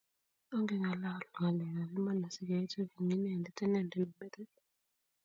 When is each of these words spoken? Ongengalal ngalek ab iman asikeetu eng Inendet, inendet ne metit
Ongengalal 0.55 1.17
ngalek 1.39 1.77
ab 1.81 1.91
iman 1.97 2.25
asikeetu 2.27 2.75
eng 2.95 3.11
Inendet, 3.15 3.57
inendet 3.65 3.95
ne 3.97 4.05
metit 4.17 4.51